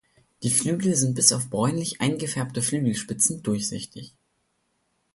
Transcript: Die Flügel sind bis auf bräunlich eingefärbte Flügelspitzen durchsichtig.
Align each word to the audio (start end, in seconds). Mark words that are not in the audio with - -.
Die 0.41 0.49
Flügel 0.49 0.95
sind 0.95 1.13
bis 1.13 1.31
auf 1.31 1.51
bräunlich 1.51 2.01
eingefärbte 2.01 2.63
Flügelspitzen 2.63 3.43
durchsichtig. 3.43 4.15